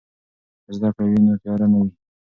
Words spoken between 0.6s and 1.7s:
که زده کړه وي نو تیاره